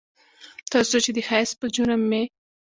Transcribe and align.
ترڅو 0.71 0.97
چې 1.05 1.11
د 1.15 1.19
ښایست 1.27 1.55
په 1.59 1.67
جرم 1.75 2.01
مې 2.09 2.21